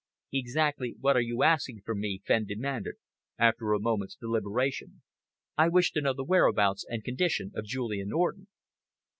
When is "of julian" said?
7.53-8.11